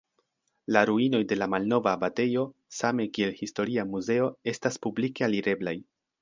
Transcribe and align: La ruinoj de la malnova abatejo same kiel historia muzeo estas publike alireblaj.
La 0.75 0.81
ruinoj 0.89 1.19
de 1.31 1.35
la 1.37 1.47
malnova 1.55 1.91
abatejo 1.97 2.45
same 2.77 3.05
kiel 3.19 3.37
historia 3.43 3.85
muzeo 3.93 4.31
estas 4.55 4.81
publike 4.87 5.29
alireblaj. 5.29 5.77